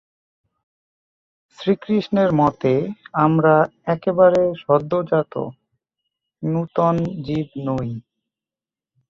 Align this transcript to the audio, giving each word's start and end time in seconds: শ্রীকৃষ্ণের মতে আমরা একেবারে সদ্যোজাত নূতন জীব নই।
শ্রীকৃষ্ণের 1.57 2.29
মতে 2.33 2.73
আমরা 3.25 3.55
একেবারে 3.87 4.41
সদ্যোজাত 4.63 5.33
নূতন 6.43 6.95
জীব 7.25 7.47
নই। 7.67 7.89